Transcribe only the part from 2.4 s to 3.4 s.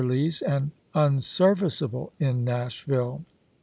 Nashville.